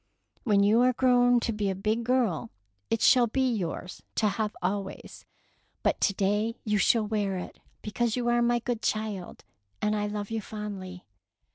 [0.45, 2.49] When you are grown to be a big girl,
[2.89, 5.25] it shall be yours to have always,
[5.83, 9.43] but to day you shall wear it because you are my good child,
[9.79, 11.05] and I love you fondly."